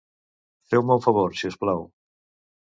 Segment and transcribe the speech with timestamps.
[0.71, 1.85] Feu-me un favor, si us plau.